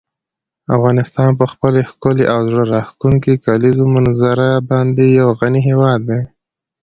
[0.75, 6.21] افغانستان په خپله ښکلې او زړه راښکونکې کلیزو منظره باندې یو غني هېواد دی.